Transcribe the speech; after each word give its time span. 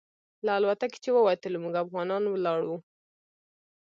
له 0.45 0.51
الوتکې 0.57 0.97
چې 1.03 1.09
ووتلو 1.13 1.57
موږ 1.63 1.75
افغانان 1.83 2.23
ولاړ 2.27 2.59
وو. 2.67 2.77